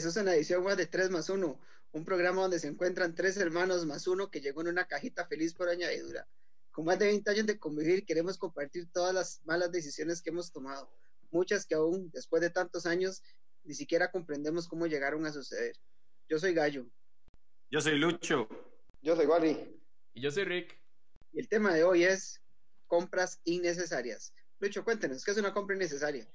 Eso 0.00 0.08
es 0.08 0.16
una 0.16 0.34
edición 0.34 0.64
más 0.64 0.78
de 0.78 0.86
3 0.86 1.10
más 1.10 1.28
1, 1.28 1.60
un 1.92 2.04
programa 2.06 2.40
donde 2.40 2.58
se 2.58 2.68
encuentran 2.68 3.14
tres 3.14 3.36
hermanos 3.36 3.84
más 3.84 4.06
uno 4.06 4.30
que 4.30 4.40
llegó 4.40 4.62
en 4.62 4.68
una 4.68 4.86
cajita 4.86 5.26
feliz 5.26 5.52
por 5.52 5.68
añadidura. 5.68 6.26
Con 6.70 6.86
más 6.86 6.98
de 6.98 7.08
20 7.08 7.30
años 7.30 7.44
de 7.44 7.58
convivir, 7.58 8.06
queremos 8.06 8.38
compartir 8.38 8.90
todas 8.90 9.12
las 9.12 9.42
malas 9.44 9.70
decisiones 9.70 10.22
que 10.22 10.30
hemos 10.30 10.52
tomado, 10.52 10.90
muchas 11.30 11.66
que 11.66 11.74
aún, 11.74 12.10
después 12.14 12.40
de 12.40 12.48
tantos 12.48 12.86
años, 12.86 13.22
ni 13.62 13.74
siquiera 13.74 14.10
comprendemos 14.10 14.68
cómo 14.68 14.86
llegaron 14.86 15.26
a 15.26 15.32
suceder. 15.34 15.76
Yo 16.30 16.38
soy 16.38 16.54
Gallo. 16.54 16.86
Yo 17.70 17.82
soy 17.82 17.98
Lucho. 17.98 18.48
Yo 19.02 19.14
soy 19.16 19.26
Wally. 19.26 19.82
Y 20.14 20.22
yo 20.22 20.30
soy 20.30 20.44
Rick. 20.44 20.80
Y 21.34 21.40
el 21.40 21.48
tema 21.50 21.74
de 21.74 21.84
hoy 21.84 22.04
es 22.04 22.40
compras 22.86 23.38
innecesarias. 23.44 24.32
Lucho, 24.60 24.82
cuéntenos, 24.82 25.22
¿qué 25.26 25.32
es 25.32 25.36
una 25.36 25.52
compra 25.52 25.76
innecesaria? 25.76 26.26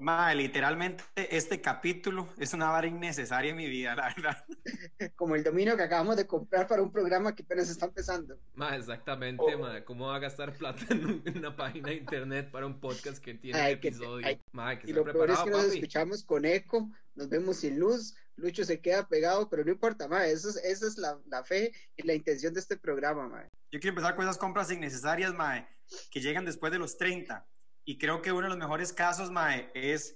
Mae, 0.00 0.34
literalmente 0.36 1.02
este 1.16 1.60
capítulo 1.60 2.28
es 2.38 2.52
una 2.54 2.70
vara 2.70 2.86
innecesaria 2.86 3.50
en 3.50 3.56
mi 3.56 3.68
vida, 3.68 3.96
la 3.96 4.14
verdad. 4.14 4.44
Como 5.16 5.34
el 5.34 5.42
dominio 5.42 5.76
que 5.76 5.82
acabamos 5.82 6.16
de 6.16 6.26
comprar 6.26 6.68
para 6.68 6.82
un 6.82 6.92
programa 6.92 7.34
que 7.34 7.42
apenas 7.42 7.68
está 7.68 7.86
empezando. 7.86 8.38
Ma, 8.54 8.76
exactamente, 8.76 9.42
Oh. 9.54 9.58
ma. 9.58 9.84
¿Cómo 9.84 10.06
va 10.06 10.16
a 10.16 10.20
gastar 10.20 10.52
plata 10.52 10.84
en 10.90 11.04
un- 11.04 11.22
en 11.24 11.38
una 11.38 11.56
página 11.56 11.88
de 11.88 11.96
internet 11.96 12.50
para 12.50 12.66
un 12.66 12.78
podcast 12.78 13.18
que 13.22 13.34
tiene 13.34 13.58
Ay, 13.58 13.74
un 13.74 13.80
que- 13.80 13.88
episodio? 13.88 14.26
ay, 14.26 14.40
Ma, 14.52 14.78
que 14.78 14.88
Y 14.88 14.92
lo 14.92 15.04
peor 15.04 15.30
es 15.30 15.38
que 15.40 15.50
nos 15.50 15.64
papi. 15.64 15.74
escuchamos 15.78 16.22
con 16.24 16.44
eco, 16.44 16.88
nos 17.16 17.28
vemos 17.28 17.56
sin 17.58 17.78
luz, 17.78 18.14
Lucho 18.36 18.64
se 18.64 18.80
queda 18.80 19.08
pegado, 19.08 19.50
pero 19.50 19.64
no 19.64 19.72
importa, 19.72 20.06
ma, 20.06 20.24
eso 20.26 20.48
es, 20.50 20.56
esa 20.58 20.86
es 20.86 20.96
la, 20.96 21.18
la 21.26 21.42
fe 21.42 21.72
y 21.96 22.04
la 22.06 22.14
intención 22.14 22.54
de 22.54 22.60
este 22.60 22.76
programa, 22.76 23.26
ma. 23.28 23.42
Yo 23.72 23.80
quiero 23.80 23.88
empezar 23.88 24.14
con 24.14 24.24
esas 24.24 24.38
compras 24.38 24.70
innecesarias, 24.70 25.34
mae, 25.34 25.66
que 26.12 26.20
llegan 26.20 26.44
después 26.44 26.70
de 26.70 26.78
los 26.78 26.96
30. 26.96 27.44
Y 27.88 27.96
creo 27.96 28.20
que 28.20 28.32
uno 28.32 28.42
de 28.42 28.48
los 28.50 28.58
mejores 28.58 28.92
casos, 28.92 29.30
mae, 29.30 29.70
es 29.72 30.14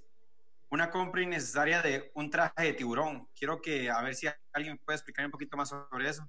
una 0.69 0.91
compra 0.91 1.23
innecesaria 1.23 1.81
de 1.81 2.11
un 2.13 2.29
traje 2.29 2.65
de 2.65 2.73
tiburón. 2.73 3.27
Quiero 3.35 3.63
que, 3.63 3.89
a 3.89 3.99
ver 4.03 4.13
si 4.13 4.27
alguien 4.51 4.77
puede 4.85 4.97
explicar 4.97 5.25
un 5.25 5.31
poquito 5.31 5.57
más 5.57 5.69
sobre 5.69 6.07
eso. 6.07 6.23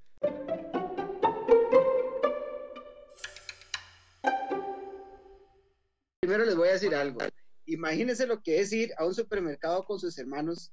Primero 6.22 6.46
les 6.46 6.56
voy 6.56 6.68
a 6.68 6.72
decir 6.72 6.94
algo. 6.94 7.20
Imagínense 7.66 8.26
lo 8.26 8.40
que 8.40 8.60
es 8.60 8.72
ir 8.72 8.94
a 8.96 9.04
un 9.04 9.14
supermercado 9.14 9.84
con 9.84 10.00
sus 10.00 10.16
hermanos 10.16 10.72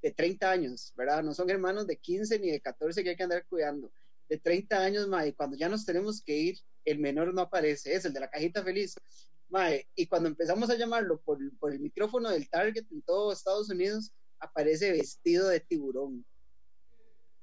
de 0.00 0.10
30 0.10 0.50
años, 0.50 0.94
¿verdad? 0.96 1.22
No 1.22 1.34
son 1.34 1.50
hermanos 1.50 1.86
de 1.86 1.98
15 1.98 2.38
ni 2.38 2.50
de 2.50 2.62
14 2.62 3.04
que 3.04 3.10
hay 3.10 3.16
que 3.16 3.24
andar 3.24 3.44
cuidando. 3.46 3.92
De 4.30 4.38
30 4.38 4.74
años, 4.74 5.06
mae, 5.06 5.34
cuando 5.34 5.54
ya 5.58 5.68
nos 5.68 5.84
tenemos 5.84 6.22
que 6.22 6.34
ir, 6.34 6.58
el 6.86 6.98
menor 6.98 7.34
no 7.34 7.42
aparece, 7.42 7.94
es 7.94 8.06
el 8.06 8.14
de 8.14 8.20
la 8.20 8.30
cajita 8.30 8.64
feliz. 8.64 8.94
Mae, 9.52 9.86
y 9.94 10.06
cuando 10.06 10.30
empezamos 10.30 10.70
a 10.70 10.76
llamarlo 10.76 11.20
por, 11.20 11.38
por 11.58 11.72
el 11.72 11.78
micrófono 11.78 12.30
del 12.30 12.48
Target 12.48 12.86
en 12.90 13.02
todo 13.02 13.34
Estados 13.34 13.68
Unidos, 13.68 14.10
aparece 14.40 14.90
vestido 14.92 15.46
de 15.48 15.60
tiburón. 15.60 16.24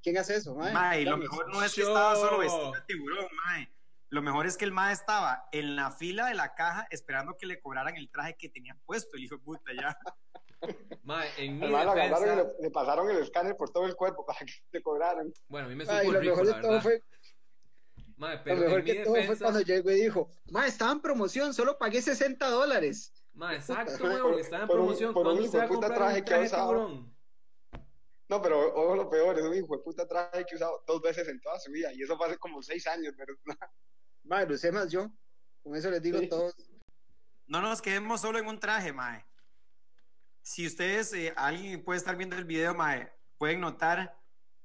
¿Quién 0.01 0.17
hace 0.17 0.37
eso, 0.37 0.55
mae? 0.55 0.73
Mae, 0.73 1.05
lo 1.05 1.17
mejor 1.17 1.47
no 1.53 1.63
es 1.63 1.71
que 1.75 1.81
estaba 1.81 2.15
solo 2.15 2.39
vestido 2.39 2.71
de 2.71 2.81
tiburón, 2.87 3.27
mae. 3.45 3.71
Lo 4.09 4.23
mejor 4.23 4.47
es 4.47 4.57
que 4.57 4.65
el 4.65 4.71
mae 4.71 4.91
estaba 4.91 5.47
en 5.51 5.75
la 5.75 5.91
fila 5.91 6.25
de 6.25 6.33
la 6.33 6.55
caja 6.55 6.87
esperando 6.89 7.37
que 7.37 7.45
le 7.45 7.61
cobraran 7.61 7.95
el 7.95 8.09
traje 8.09 8.35
que 8.35 8.49
tenía 8.49 8.75
puesto, 8.87 9.15
el 9.15 9.25
hijo 9.25 9.35
de 9.35 9.43
puta, 9.43 9.71
ya. 9.79 9.95
Ma, 11.03 11.23
en 11.37 11.59
mi 11.59 11.67
agarraron 11.67 11.97
y 11.97 12.09
defensa... 12.09 12.35
le, 12.35 12.63
le 12.63 12.71
pasaron 12.71 13.09
el 13.11 13.17
escáner 13.17 13.55
por 13.55 13.69
todo 13.69 13.85
el 13.85 13.95
cuerpo 13.95 14.25
para 14.25 14.39
que 14.39 14.53
te 14.71 14.81
cobraran. 14.81 15.31
Bueno, 15.47 15.67
a 15.67 15.69
mí 15.69 15.75
me 15.75 15.85
supo 15.85 15.95
Ay, 15.95 16.07
lo 16.09 16.19
rico, 16.19 16.35
mejor 16.37 16.47
la 16.47 16.55
de 16.55 16.61
todo 16.61 16.71
verdad. 16.71 17.03
Fue 18.19 18.27
Ma, 18.27 18.35
Lo 18.35 18.43
pero 18.43 18.55
mejor 18.61 18.79
en 18.79 18.85
mi 18.85 18.91
que 18.91 19.03
todo 19.03 19.15
fue 19.23 19.37
cuando 19.37 19.61
llegó 19.61 19.91
y 19.91 19.95
dijo, 20.01 20.29
ma, 20.51 20.67
estaba 20.67 20.91
en 20.91 21.01
promoción, 21.01 21.53
solo 21.53 21.77
pagué 21.77 22.01
60 22.01 22.49
dólares. 22.49 23.13
Ma, 23.33 23.55
exacto, 23.55 23.93
Puta, 23.93 24.03
weón, 24.09 24.21
por- 24.31 24.39
estaba 24.39 24.61
en 24.63 24.67
por 24.67 24.79
un- 24.79 24.85
promoción. 24.85 25.13
por 25.13 25.27
un 25.27 25.33
¿Cuándo 25.33 25.51
se 25.51 25.57
va 25.57 25.63
a 25.63 25.65
hijueputa 25.65 25.87
comprar 25.87 25.91
un 26.01 26.07
traje 26.07 26.19
que 26.21 26.25
traje 26.25 26.41
de 26.41 26.47
usaba. 26.47 26.63
tiburón? 26.67 27.15
No, 28.27 28.41
pero 28.41 28.75
ojo 28.75 28.95
lo 28.95 29.09
peor, 29.09 29.39
es 29.39 29.43
un 29.45 29.55
hijo 29.55 29.75
de 29.77 29.83
puta 29.83 30.07
traje 30.07 30.45
que 30.45 30.53
he 30.53 30.55
usado 30.55 30.83
dos 30.85 31.01
veces 31.01 31.27
en 31.27 31.39
toda 31.41 31.57
su 31.59 31.71
vida. 31.71 31.91
Y 31.93 32.03
eso 32.03 32.15
fue 32.17 32.27
hace 32.27 32.37
como 32.37 32.61
seis 32.61 32.85
años, 32.87 33.13
pero 33.17 33.35
Ma, 34.23 34.43
lo 34.43 34.55
sé 34.57 34.71
más 34.71 34.91
yo. 34.91 35.09
Con 35.63 35.75
eso 35.75 35.89
les 35.89 36.01
digo 36.01 36.19
Sí. 36.19 36.25
a 36.25 36.29
todos. 36.29 36.53
No 37.47 37.61
nos 37.61 37.81
quedemos 37.81 38.21
solo 38.21 38.37
en 38.37 38.45
un 38.47 38.59
traje, 38.59 38.93
mae. 38.93 39.25
Si 40.41 40.67
ustedes, 40.67 41.11
eh, 41.13 41.33
alguien 41.35 41.83
puede 41.83 41.97
estar 41.97 42.15
viendo 42.15 42.35
el 42.35 42.45
video, 42.45 42.75
mae, 42.75 43.11
pueden 43.37 43.61
notar 43.61 44.18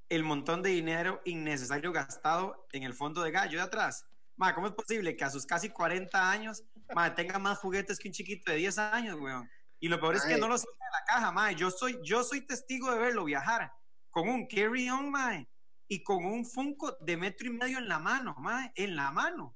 el 0.09 0.23
montón 0.23 0.61
de 0.61 0.69
dinero 0.69 1.21
innecesario 1.25 1.91
gastado 1.91 2.67
en 2.71 2.83
el 2.83 2.93
fondo 2.93 3.21
de 3.23 3.31
gallo 3.31 3.57
de 3.57 3.63
atrás. 3.63 4.05
Mae, 4.37 4.53
¿cómo 4.53 4.67
es 4.67 4.73
posible 4.73 5.15
que 5.15 5.23
a 5.23 5.29
sus 5.29 5.45
casi 5.45 5.69
40 5.69 6.29
años, 6.29 6.63
mae, 6.93 7.11
tenga 7.11 7.39
más 7.39 7.57
juguetes 7.57 7.97
que 7.97 8.09
un 8.09 8.13
chiquito 8.13 8.51
de 8.51 8.57
10 8.57 8.77
años, 8.77 9.19
weón? 9.19 9.49
Y 9.79 9.87
lo 9.87 9.99
peor 9.99 10.15
es 10.15 10.23
que 10.23 10.37
no 10.37 10.47
lo 10.47 10.57
saca 10.57 10.71
de 10.71 10.91
la 10.99 11.05
caja, 11.05 11.31
mae. 11.31 11.55
Yo 11.55 11.71
soy, 11.71 11.99
yo 12.03 12.23
soy 12.23 12.41
testigo 12.45 12.91
de 12.91 12.99
verlo 12.99 13.23
viajar 13.25 13.71
con 14.09 14.29
un 14.29 14.47
carry-on, 14.47 15.09
mae, 15.09 15.47
y 15.87 16.03
con 16.03 16.25
un 16.25 16.45
Funko 16.45 16.97
de 17.01 17.17
metro 17.17 17.47
y 17.47 17.51
medio 17.51 17.77
en 17.77 17.87
la 17.87 17.99
mano, 17.99 18.35
mae, 18.39 18.71
en 18.75 18.95
la 18.95 19.11
mano. 19.11 19.55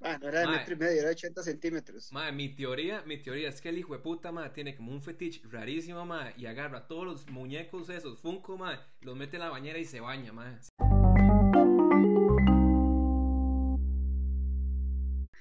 Ma, 0.00 0.18
no 0.18 0.28
era 0.28 0.40
de 0.40 0.46
Ma. 0.46 0.52
metro 0.58 0.74
y 0.74 0.76
medio, 0.76 0.98
era 1.00 1.08
de 1.08 1.14
80 1.14 1.42
centímetros. 1.42 2.12
Ma, 2.12 2.30
mi 2.32 2.54
teoría, 2.54 3.02
mi 3.06 3.22
teoría 3.22 3.48
es 3.48 3.60
que 3.60 3.68
el 3.70 3.78
hijo 3.78 3.92
de 3.94 4.00
puta, 4.00 4.30
ma, 4.32 4.52
tiene 4.52 4.74
como 4.76 4.92
un 4.92 5.02
fetiche 5.02 5.40
rarísimo, 5.48 6.04
ma, 6.06 6.32
y 6.36 6.46
agarra 6.46 6.86
todos 6.86 7.04
los 7.04 7.28
muñecos 7.30 7.88
esos, 7.88 8.20
Funko, 8.20 8.56
ma, 8.56 8.86
los 9.00 9.16
mete 9.16 9.36
en 9.36 9.42
la 9.42 9.50
bañera 9.50 9.78
y 9.78 9.84
se 9.84 10.00
baña, 10.00 10.32
ma. 10.32 10.60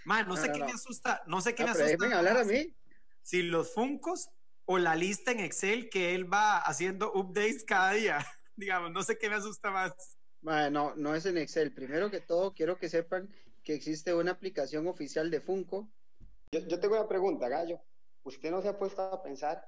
Mae, 0.06 0.26
no 0.26 0.36
sé 0.36 0.48
No, 0.48 0.48
no, 0.48 0.54
qué 0.54 0.60
no. 0.60 0.66
me 0.66 0.72
asusta, 0.74 1.24
no 1.28 1.42
sé 1.42 1.56
qué 1.56 1.64
Ah, 1.64 1.68
me 1.68 1.72
pero 1.74 1.86
asusta. 1.86 1.98
déjenme 2.06 2.16
hablar 2.16 2.38
a 2.38 2.44
mí. 2.44 2.76
si 3.22 3.42
los 3.44 3.74
Funcos 3.74 4.30
o 4.66 4.78
la 4.78 4.96
lista 4.96 5.32
en 5.32 5.40
Excel 5.40 5.90
que 5.90 6.14
él 6.16 6.32
va 6.32 6.58
haciendo 6.58 7.12
updates 7.14 7.64
cada 7.64 7.94
día. 7.94 8.18
Digamos, 8.56 8.92
no 8.92 9.02
sé 9.04 9.18
qué 9.18 9.30
me 9.30 9.36
asusta 9.36 9.72
más. 9.72 9.94
Ma, 10.42 10.70
no, 10.70 10.94
no 10.96 11.16
es 11.16 11.26
en 11.26 11.38
Excel. 11.38 11.74
Primero 11.74 12.12
que 12.12 12.20
todo, 12.20 12.54
quiero 12.54 12.78
que 12.78 12.90
sepan 12.90 13.34
que 13.64 13.74
existe 13.74 14.14
una 14.14 14.32
aplicación 14.32 14.88
oficial 14.88 15.32
de 15.32 15.42
Funko. 15.42 15.90
yo, 16.52 16.60
yo 16.68 16.80
tengo 16.80 16.96
una 16.96 17.08
pregunta, 17.08 17.48
Gallo. 17.50 17.80
¿Usted 18.24 18.52
no 18.52 18.62
se 18.62 18.70
ha 18.70 18.78
puesto 18.78 19.02
a 19.02 19.22
pensar 19.22 19.64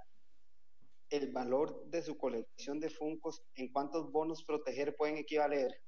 el 1.09 1.31
valor 1.31 1.85
de 1.85 2.01
su 2.01 2.17
colección 2.17 2.79
de 2.79 2.89
Funcos 2.89 3.43
en 3.55 3.71
cuántos 3.71 4.11
bonos 4.11 4.43
proteger 4.43 4.95
pueden 4.95 5.17
equivaler? 5.17 5.81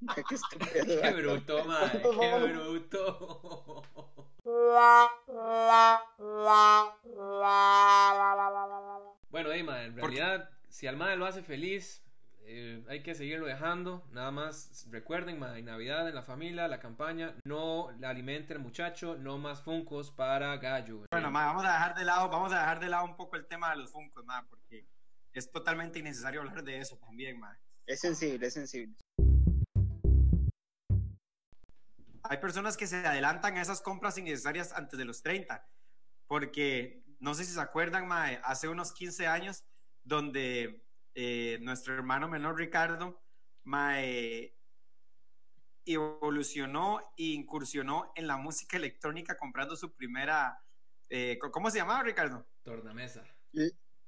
Qué 0.14 0.22
Qué 1.02 1.12
bruto, 1.12 1.64
ma, 1.64 1.78
¿Cuántos 1.90 2.18
qué 2.18 2.30
vamos? 2.30 2.50
bruto. 2.50 3.82
Bueno, 9.28 9.50
ahí, 9.50 9.64
ma, 9.64 9.84
en 9.84 9.96
realidad, 9.96 10.48
si 10.68 10.86
al 10.86 10.96
madre 10.96 11.16
lo 11.16 11.26
hace 11.26 11.42
feliz, 11.42 12.05
eh, 12.48 12.84
hay 12.88 13.02
que 13.02 13.14
seguirlo 13.14 13.46
dejando. 13.46 14.06
Nada 14.12 14.30
más 14.30 14.86
recuerden, 14.90 15.38
ma, 15.38 15.58
en 15.58 15.64
Navidad, 15.64 16.08
en 16.08 16.14
la 16.14 16.22
familia, 16.22 16.68
la 16.68 16.78
campaña, 16.78 17.34
no 17.44 17.90
la 17.98 18.10
alimente 18.10 18.52
el 18.52 18.60
muchacho, 18.60 19.16
no 19.16 19.36
más 19.36 19.62
funcos 19.62 20.12
para 20.12 20.56
gallo. 20.58 21.04
Bueno, 21.10 21.30
ma, 21.32 21.46
vamos 21.46 21.64
a 21.64 21.72
dejar 21.72 21.94
de 21.96 22.04
lado, 22.04 22.28
vamos 22.28 22.52
a 22.52 22.60
dejar 22.60 22.78
de 22.78 22.88
lado 22.88 23.04
un 23.04 23.16
poco 23.16 23.34
el 23.34 23.46
tema 23.46 23.70
de 23.70 23.78
los 23.78 23.90
Funkos, 23.90 24.24
ma, 24.24 24.46
porque 24.48 24.86
es 25.32 25.50
totalmente 25.50 25.98
innecesario 25.98 26.40
hablar 26.40 26.62
de 26.62 26.78
eso 26.78 26.96
también, 26.98 27.40
ma. 27.40 27.58
Es 27.84 28.00
sensible, 28.00 28.46
es 28.46 28.54
sensible. 28.54 28.94
Hay 32.22 32.38
personas 32.38 32.76
que 32.76 32.86
se 32.86 33.04
adelantan 33.04 33.56
a 33.56 33.62
esas 33.62 33.80
compras 33.80 34.18
innecesarias 34.18 34.72
antes 34.72 34.98
de 34.98 35.04
los 35.04 35.22
30, 35.22 35.66
porque 36.28 37.02
no 37.18 37.34
sé 37.34 37.44
si 37.44 37.52
se 37.52 37.60
acuerdan, 37.60 38.06
ma, 38.06 38.26
hace 38.44 38.68
unos 38.68 38.92
15 38.92 39.26
años, 39.26 39.64
donde 40.04 40.85
eh, 41.18 41.58
nuestro 41.62 41.94
hermano 41.94 42.28
menor 42.28 42.56
Ricardo, 42.58 43.22
ma, 43.64 44.02
eh, 44.04 44.54
evolucionó 45.86 47.00
e 47.16 47.24
incursionó 47.24 48.12
en 48.16 48.26
la 48.26 48.36
música 48.36 48.76
electrónica 48.76 49.36
comprando 49.36 49.76
su 49.76 49.94
primera, 49.94 50.60
eh, 51.08 51.38
¿cómo 51.52 51.70
se 51.70 51.78
llamaba 51.78 52.02
Ricardo? 52.02 52.46
Tornamesa. 52.62 53.24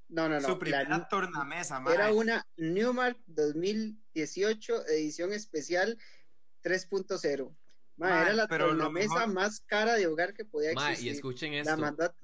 No, 0.09 0.29
no, 0.29 0.37
no. 0.37 0.41
su 0.41 0.49
la- 0.53 0.59
primera 0.59 1.09
tornamesa, 1.09 1.81
ma. 1.81 1.95
era 1.95 2.13
una 2.13 2.47
Newmark 2.57 3.19
2018 3.27 4.87
edición 4.87 5.33
especial 5.33 5.97
3.0. 6.63 7.57
Ma, 7.97 8.09
Ma, 8.11 8.23
era 8.23 8.33
la 8.35 8.49
pero 8.49 8.69
tornamesa 8.69 9.15
mejor- 9.15 9.35
más 9.35 9.61
cara 9.61 9.95
de 9.95 10.07
hogar 10.07 10.35
que 10.35 10.45
podía 10.45 10.73
Ma, 10.75 10.91
y 10.91 10.93
existir. 10.93 11.13
escuchen 11.15 11.53
la 11.53 11.59
esto. 11.61 11.77
mandó 11.79 12.05
a- 12.05 12.15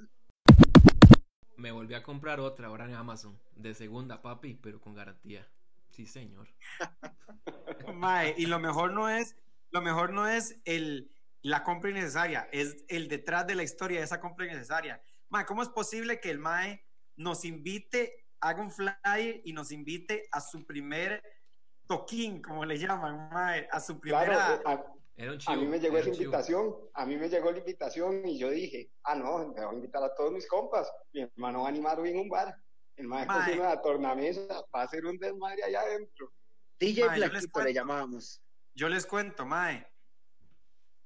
Me 1.57 1.73
volví 1.73 1.95
a 1.95 2.03
comprar 2.03 2.41
otra 2.41 2.69
ahora 2.69 2.87
en 2.87 2.95
Amazon. 2.95 3.39
De 3.55 3.75
segunda, 3.75 4.23
papi, 4.23 4.55
pero 4.55 4.81
con 4.81 4.95
garantía. 4.95 5.49
Sí, 5.91 6.07
señor. 6.07 6.49
Mae, 7.95 8.35
y 8.37 8.47
lo 8.47 8.59
mejor 8.59 8.93
no 8.93 9.09
es, 9.09 9.37
lo 9.71 9.81
mejor 9.81 10.13
no 10.13 10.27
es 10.27 10.61
el, 10.65 11.11
la 11.43 11.63
compra 11.63 11.91
innecesaria, 11.91 12.49
es 12.53 12.85
el 12.89 13.09
detrás 13.09 13.47
de 13.47 13.55
la 13.55 13.63
historia 13.63 13.99
de 13.99 14.05
esa 14.05 14.21
compra 14.21 14.47
innecesaria. 14.47 15.01
Mae, 15.29 15.47
¿cómo 15.47 15.63
es 15.63 15.69
posible 15.69 16.21
que 16.21 16.31
el 16.31 16.39
Mae 16.39 16.85
nos 17.17 17.45
invite, 17.45 18.27
haga 18.41 18.61
un 18.61 18.73
flyer 18.73 19.41
y 19.45 19.53
nos 19.53 19.71
invite 19.71 20.29
a 20.33 20.41
su 20.41 20.67
primer 20.67 21.23
toquín, 21.87 22.43
como 22.43 22.65
le 22.65 22.79
llaman, 22.79 23.31
Mae, 23.33 23.69
a 23.71 23.79
su 23.79 24.01
primera... 24.01 24.61
Claro, 24.61 24.63
eh, 24.63 24.63
a, 24.67 24.95
Era 25.17 25.33
un 25.33 25.39
a 25.47 25.57
mí 25.57 25.67
me 25.67 25.79
llegó 25.79 25.99
esa 25.99 26.11
chivo. 26.11 26.25
invitación, 26.25 26.75
a 26.93 27.07
mí 27.07 27.17
me 27.17 27.29
llegó 27.29 27.53
la 27.53 27.59
invitación 27.59 28.27
y 28.27 28.39
yo 28.39 28.51
dije, 28.51 28.91
ah, 29.05 29.15
no, 29.15 29.39
me 29.39 29.65
voy 29.65 29.75
a 29.75 29.77
invitar 29.77 30.03
a 30.03 30.15
todos 30.15 30.33
mis 30.33 30.47
compas. 30.49 30.91
Mi 31.13 31.21
hermano 31.23 31.61
va 31.61 31.67
a 31.67 31.69
animar 31.69 32.01
hoy 32.01 32.11
en 32.11 32.19
un 32.19 32.29
bar. 32.29 32.57
El 32.97 33.07
mae 33.09 33.27
Mae. 33.27 33.39
cocina 33.39 33.69
la 33.71 33.83
tornamesa, 33.83 34.65
va 34.75 34.83
a 34.83 34.89
ser 34.89 35.05
un 35.07 35.19
desmadre 35.19 35.63
allá 35.65 35.81
adentro. 35.83 36.33
DJ 36.79 37.07
Mae, 37.07 37.19
yo 37.19 37.23
les 37.23 37.31
Blackito 37.31 37.53
cuento. 37.53 37.69
le 37.69 37.75
llamábamos. 37.75 38.43
Yo 38.75 38.89
les 38.89 39.07
cuento, 39.07 39.47
mae. 39.47 39.87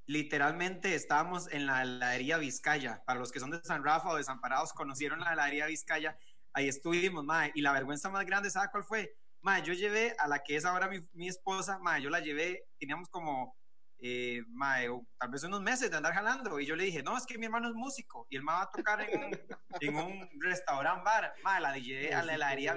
Literalmente 0.06 0.94
estábamos 0.94 1.52
en 1.52 1.66
la 1.66 1.82
heladería 1.82 2.38
Vizcaya. 2.38 3.02
Para 3.04 3.20
los 3.20 3.30
que 3.30 3.40
son 3.40 3.50
de 3.50 3.60
San 3.62 3.84
Rafa 3.84 4.08
o 4.08 4.16
desamparados, 4.16 4.72
conocieron 4.72 5.20
la 5.20 5.34
heladería 5.34 5.66
Vizcaya. 5.66 6.18
Ahí 6.54 6.66
estuvimos, 6.66 7.24
mae. 7.24 7.52
Y 7.54 7.60
la 7.60 7.72
vergüenza 7.72 8.08
más 8.08 8.24
grande, 8.24 8.50
¿sabe 8.50 8.68
cuál 8.70 8.84
fue? 8.84 9.14
Mae, 9.42 9.62
yo 9.62 9.74
llevé 9.74 10.14
a 10.18 10.26
la 10.26 10.42
que 10.42 10.56
es 10.56 10.64
ahora 10.64 10.88
mi, 10.88 11.06
mi 11.12 11.28
esposa, 11.28 11.78
mae, 11.78 12.00
yo 12.00 12.08
la 12.08 12.20
llevé, 12.20 12.64
teníamos 12.78 13.08
como, 13.10 13.57
eh, 14.00 14.42
mae, 14.48 14.88
o 14.88 15.06
tal 15.18 15.30
vez 15.30 15.42
unos 15.44 15.60
meses 15.60 15.90
de 15.90 15.96
andar 15.96 16.14
jalando. 16.14 16.60
Y 16.60 16.66
yo 16.66 16.76
le 16.76 16.84
dije, 16.84 17.02
no, 17.02 17.16
es 17.16 17.26
que 17.26 17.38
mi 17.38 17.46
hermano 17.46 17.68
es 17.68 17.74
músico 17.74 18.26
y 18.30 18.36
él 18.36 18.42
me 18.42 18.52
va 18.52 18.62
a 18.62 18.70
tocar 18.70 19.00
en 19.00 19.24
un, 19.24 19.40
en 19.80 19.96
un 19.96 20.28
restaurant 20.40 21.04
bar. 21.04 21.34
Mae, 21.42 21.60
la 21.60 21.76
llevé 21.78 22.14
a 22.14 22.22
la 22.22 22.34
heladería. 22.34 22.76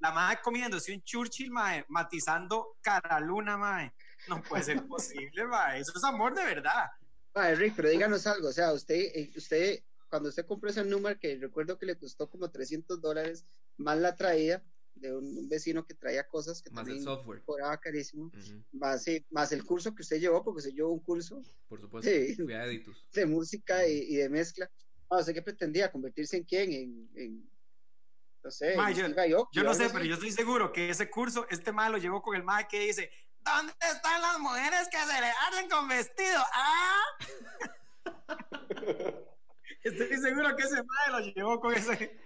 La 0.00 0.10
mae 0.10 0.40
comiéndose 0.42 0.92
un 0.92 1.02
Churchill, 1.02 1.50
mae, 1.50 1.84
matizando 1.88 2.76
cara 2.80 3.20
luna, 3.20 3.56
mae. 3.56 3.92
No 4.28 4.42
puede 4.42 4.64
ser 4.64 4.86
posible, 4.86 5.46
mae. 5.46 5.80
Eso 5.80 5.92
es 5.96 6.04
amor 6.04 6.34
de 6.34 6.44
verdad. 6.44 6.90
Mae, 7.34 7.54
Rick, 7.54 7.74
pero 7.76 7.88
díganos 7.88 8.26
algo, 8.26 8.48
o 8.48 8.52
sea, 8.52 8.72
usted, 8.72 8.96
eh, 9.14 9.30
usted, 9.36 9.78
cuando 10.08 10.28
usted 10.28 10.44
compró 10.44 10.68
ese 10.68 10.84
número 10.84 11.18
que 11.18 11.38
recuerdo 11.40 11.78
que 11.78 11.86
le 11.86 11.96
costó 11.96 12.28
como 12.28 12.50
300 12.50 13.00
dólares, 13.00 13.46
más 13.78 13.96
la 13.96 14.14
traída 14.14 14.62
de 14.94 15.16
un, 15.16 15.24
un 15.38 15.48
vecino 15.48 15.84
que 15.84 15.94
traía 15.94 16.26
cosas 16.26 16.60
que 16.62 16.70
Más 16.70 16.82
el 16.82 16.86
también 16.86 17.04
software. 17.04 17.42
cobraba 17.44 17.76
carísimo, 17.78 18.30
más, 18.72 19.02
sí, 19.02 19.24
más 19.30 19.50
el 19.52 19.64
curso 19.64 19.94
que 19.94 20.02
usted 20.02 20.20
llevó, 20.20 20.44
porque 20.44 20.58
usted 20.58 20.72
llevó 20.72 20.92
un 20.92 21.00
curso 21.00 21.42
Por 21.68 21.80
supuesto. 21.80 22.10
Sí. 22.10 22.34
Fui 22.36 22.52
a 22.54 22.64
Editus. 22.66 23.06
de 23.12 23.26
música 23.26 23.86
y, 23.86 23.92
y 24.08 24.16
de 24.16 24.28
mezcla. 24.28 24.70
Ah, 25.10 25.18
¿Usted 25.18 25.34
qué 25.34 25.42
pretendía? 25.42 25.90
¿Convertirse 25.90 26.36
en 26.36 26.44
quién? 26.44 26.72
En, 26.72 27.10
en 27.16 27.50
no 28.44 28.50
sé, 28.50 28.76
Ma, 28.76 28.90
en 28.90 28.96
yo- 28.96 29.06
o 29.06 29.62
no 29.62 29.72
sé, 29.74 29.84
así? 29.84 29.92
pero 29.92 30.04
yo 30.04 30.14
estoy 30.14 30.32
seguro 30.32 30.72
que 30.72 30.90
ese 30.90 31.08
curso, 31.08 31.46
este 31.48 31.70
mae 31.70 31.90
lo 31.90 31.98
llevó 31.98 32.20
con 32.22 32.34
el 32.34 32.42
mae 32.42 32.66
que 32.66 32.80
dice, 32.80 33.08
¿dónde 33.38 33.72
están 33.80 34.20
las 34.20 34.38
mujeres 34.40 34.88
que 34.90 34.98
se 34.98 35.20
le 35.20 35.30
arden 35.46 35.70
con 35.70 35.86
vestido? 35.86 36.40
¿Ah? 36.52 37.02
Estoy 39.84 40.16
seguro 40.18 40.56
que 40.56 40.62
ese 40.64 40.82
mae 40.82 41.10
lo 41.12 41.20
llevó 41.20 41.60
con 41.60 41.74
ese... 41.74 42.18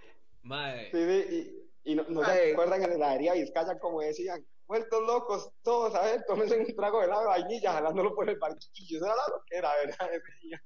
Sí, 0.91 0.97
y, 0.97 1.66
y 1.87 1.95
no, 1.95 2.03
no 2.09 2.23
se 2.25 2.51
acuerdan 2.51 2.83
en 2.83 2.89
la 2.89 2.95
heladería 2.95 3.33
Vizcaya 3.33 3.79
como 3.79 4.01
decían, 4.01 4.45
vueltos 4.67 5.01
locos 5.07 5.49
todos, 5.63 5.95
a 5.95 6.01
ver, 6.01 6.25
tómense 6.27 6.57
un 6.57 6.75
trago 6.75 6.99
de 6.99 7.05
helado 7.05 7.21
de 7.21 7.27
vainilla 7.27 7.71
jalándolo 7.71 8.13
por 8.13 8.29
el 8.29 8.37
barquillo. 8.37 8.97
Eso 8.97 9.05
era 9.05 9.15
lo 9.15 9.41
que 9.45 9.55
era, 9.55 9.69
¿verdad? 9.85 10.09
Ese 10.13 10.33
día. 10.41 10.63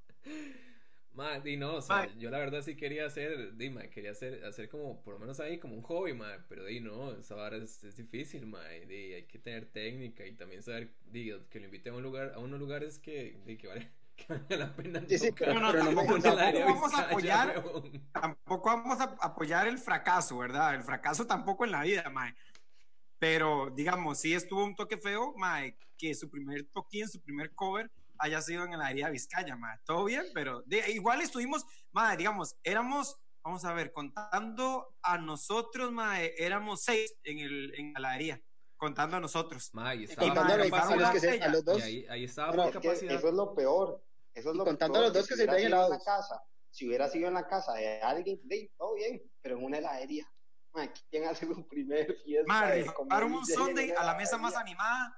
mae, 1.13 1.41
y 1.45 1.57
no, 1.57 1.75
o 1.75 1.81
sea, 1.81 2.11
yo 2.17 2.31
la 2.31 2.39
verdad 2.39 2.63
sí 2.63 2.75
quería 2.75 3.05
hacer, 3.05 3.53
di, 3.53 3.69
mae, 3.69 3.91
quería 3.91 4.11
hacer, 4.11 4.43
hacer 4.45 4.67
como, 4.67 5.03
por 5.03 5.13
lo 5.13 5.19
menos 5.19 5.39
ahí, 5.39 5.59
como 5.59 5.75
un 5.75 5.83
hobby, 5.83 6.13
mae, 6.13 6.39
pero 6.49 6.65
di, 6.65 6.79
no, 6.79 7.15
esa 7.15 7.35
vara 7.35 7.57
es, 7.57 7.83
es 7.83 7.95
difícil, 7.95 8.47
mae, 8.47 8.87
di, 8.87 9.13
hay 9.13 9.27
que 9.27 9.37
tener 9.37 9.67
técnica 9.67 10.25
y 10.25 10.33
también 10.35 10.63
saber, 10.63 10.89
di, 11.05 11.31
que 11.51 11.59
lo 11.59 11.65
invite 11.65 11.91
a 11.91 11.93
un 11.93 12.01
lugar, 12.01 12.31
a 12.33 12.39
unos 12.39 12.59
lugares 12.59 12.97
que, 12.97 13.39
di, 13.45 13.57
que 13.57 13.67
vale, 13.67 13.91
que 14.15 14.57
la 14.57 14.73
pena 14.75 15.03
Sí, 15.07 15.17
sí, 15.17 15.31
pero, 15.31 15.53
pero 15.53 15.59
no 15.61 15.71
tampoco- 15.73 16.19
tampoco- 16.21 16.65
vamos 16.65 16.93
a 16.93 17.09
apoyar-. 17.09 17.63
Tampoco 18.13 18.69
vamos 18.69 18.99
a 18.99 19.03
apoyar 19.19 19.67
el 19.67 19.77
fracaso, 19.77 20.37
¿verdad? 20.37 20.75
El 20.75 20.83
fracaso 20.83 21.25
tampoco 21.25 21.65
en 21.65 21.71
la 21.71 21.81
vida, 21.83 22.09
mae. 22.09 22.33
Pero, 23.19 23.69
digamos, 23.75 24.19
sí 24.19 24.33
estuvo 24.33 24.63
un 24.63 24.75
toque 24.75 24.97
feo, 24.97 25.33
mae, 25.37 25.77
que 25.97 26.13
su 26.15 26.29
primer 26.29 26.65
toquín, 26.71 27.07
su 27.07 27.21
primer 27.21 27.53
cover 27.53 27.91
haya 28.17 28.41
sido 28.41 28.63
en 28.65 28.77
la 28.77 28.87
área 28.87 29.09
Vizcaya, 29.09 29.55
mae. 29.55 29.77
Todo 29.85 30.05
bien, 30.05 30.25
pero 30.33 30.61
de- 30.65 30.91
igual 30.91 31.21
estuvimos, 31.21 31.65
mae, 31.91 32.17
digamos, 32.17 32.55
éramos, 32.63 33.19
vamos 33.43 33.63
a 33.65 33.73
ver, 33.73 33.91
contando 33.91 34.95
a 35.03 35.17
nosotros, 35.17 35.91
mae, 35.91 36.33
éramos 36.37 36.83
seis 36.83 37.15
en, 37.23 37.39
el, 37.39 37.73
en 37.77 37.93
la 37.93 37.99
heladería, 37.99 38.41
contando 38.81 39.17
a 39.17 39.19
nosotros. 39.19 39.69
Mae, 39.73 39.95
y 39.95 39.99
y 40.01 40.03
estaba 40.05 40.27
contando 40.27 40.53
a 40.53 40.57
full 40.57 40.57
los, 40.57 40.67
a 40.67 40.71
capacidad. 40.71 40.97
los 40.97 41.07
capacidad. 41.07 41.31
que 41.31 41.37
se, 41.37 41.43
a 41.43 41.49
los 41.49 41.63
dos, 41.65 41.79
Y 41.79 41.81
ahí, 41.83 42.05
ahí 42.09 42.23
estaba 42.25 42.51
No, 42.55 42.71
capacidad. 42.71 43.15
eso 43.15 43.27
es 43.29 43.33
lo 43.33 43.53
peor. 43.55 44.03
Eso 44.33 44.49
es 44.51 44.55
lo 44.55 44.65
contando 44.65 44.93
peor, 44.93 45.03
a 45.03 45.07
los 45.07 45.13
dos 45.17 45.27
que 45.27 45.35
se 45.35 45.43
sido 45.43 45.55
en 45.85 45.89
la 45.91 45.99
casa, 45.99 46.41
si 46.71 46.87
hubiera 46.87 47.07
sido 47.09 47.27
en 47.27 47.33
la 47.35 47.47
casa 47.47 47.73
de 47.73 48.01
alguien, 48.01 48.39
de, 48.43 48.71
todo 48.77 48.95
bien, 48.95 49.21
pero 49.41 49.57
en 49.57 49.63
una 49.65 49.77
heladería. 49.77 50.25
Ma, 50.73 50.87
¿Quién 51.09 51.25
hace 51.27 51.45
su 51.45 51.67
primer 51.67 52.15
fiesta? 52.23 52.43
Un 53.25 53.45
Sunday 53.45 53.91
una 53.91 53.99
a 54.01 54.05
la 54.05 54.15
mesa 54.15 54.37
más 54.37 54.55
animada. 54.55 55.17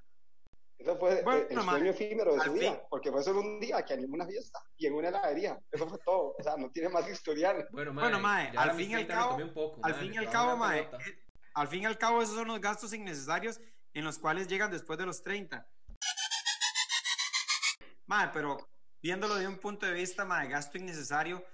Eso 0.76 0.98
fue 0.98 1.22
Bueno, 1.22 1.46
el 1.48 1.62
sueño 1.62 1.90
efímero 1.92 2.34
de 2.34 2.40
su 2.40 2.52
vida, 2.52 2.82
porque 2.90 3.10
fue 3.12 3.22
solo 3.22 3.40
un 3.40 3.60
día 3.60 3.82
que 3.84 3.94
animó 3.94 4.14
una 4.14 4.26
fiesta 4.26 4.58
y 4.76 4.86
en 4.88 4.94
una 4.94 5.08
heladería. 5.08 5.56
Eso 5.70 5.88
fue 5.88 5.98
todo. 6.04 6.34
O 6.36 6.42
sea, 6.42 6.56
no 6.56 6.68
tiene 6.70 6.88
más 6.88 7.08
historial. 7.08 7.66
Bueno, 7.70 7.92
mae, 7.94 8.02
Bueno, 8.04 8.18
mae, 8.20 8.48
al 8.56 8.72
fin 8.72 8.90
y 8.90 8.94
al 8.94 9.06
30 9.06 9.36
me 9.36 9.52
cabo- 9.54 9.70
un 9.76 9.84
Al 9.84 9.92
mae, 9.92 10.00
fin 10.00 10.14
y 10.14 10.16
al 10.16 10.30
cabo, 10.30 10.56
mae, 10.56 10.88
al 11.54 11.68
fin 11.68 11.82
y 11.82 11.86
al 11.86 11.98
cabo 11.98 12.20
esos 12.20 12.34
son 12.34 12.48
los 12.48 12.60
gastos 12.60 12.92
innecesarios 12.92 13.60
en 13.92 14.04
los 14.04 14.18
cuales 14.18 14.48
llegan 14.48 14.70
después 14.70 14.98
de 14.98 15.06
los 15.06 15.22
30. 15.22 15.66
Mae, 18.06 18.28
pero 18.32 18.58
viéndolo 19.00 19.36
de 19.36 19.46
un 19.46 19.58
punto 19.58 19.86
de 19.86 19.92
vista, 19.92 20.24
mae, 20.24 20.48
gasto 20.48 20.78
innecesario 20.78 21.44